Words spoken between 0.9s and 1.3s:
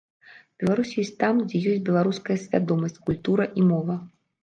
ёсць